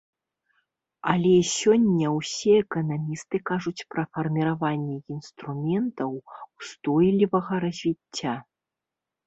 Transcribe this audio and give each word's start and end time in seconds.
Але 1.11 1.33
сёння 1.57 2.07
ўсе 2.19 2.53
эканамісты 2.63 3.37
кажуць 3.51 3.75
пра 3.95 4.03
фарміраванне 4.17 4.97
інструментаў 5.19 6.19
устойлівага 6.59 7.53
развіцця. 7.69 8.33